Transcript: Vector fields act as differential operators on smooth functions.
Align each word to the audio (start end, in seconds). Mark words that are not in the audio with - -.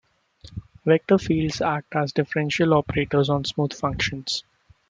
Vector 0.83 1.19
fields 1.19 1.61
act 1.61 1.95
as 1.95 2.11
differential 2.11 2.73
operators 2.73 3.29
on 3.29 3.45
smooth 3.45 3.71
functions. 3.71 4.43